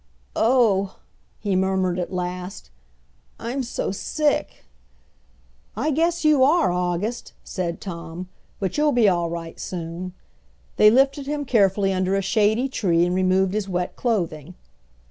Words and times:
"Oh!" 0.35 0.97
he 1.37 1.55
murmured 1.55 1.99
at 1.99 2.11
last, 2.11 2.71
"I'm 3.37 3.61
so 3.61 3.91
sick!" 3.91 4.65
"I 5.77 5.91
guess 5.91 6.25
you 6.25 6.43
are, 6.43 6.71
August," 6.71 7.33
said 7.43 7.79
Tom, 7.79 8.27
"but 8.59 8.79
you'll 8.79 8.93
be 8.93 9.07
all 9.07 9.29
right 9.29 9.59
soon." 9.59 10.13
They 10.77 10.89
lifted 10.89 11.27
him 11.27 11.45
carefully 11.45 11.93
under 11.93 12.15
a 12.15 12.23
shady 12.23 12.67
tree 12.67 13.05
and 13.05 13.13
removed 13.13 13.53
his 13.53 13.69
wet 13.69 13.95
clothing. 13.95 14.55